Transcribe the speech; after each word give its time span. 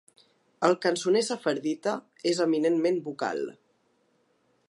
El 0.67 0.71
cançoner 0.85 1.21
sefardita 1.27 1.93
és 2.31 2.41
eminentment 2.47 2.99
vocal. 3.11 3.47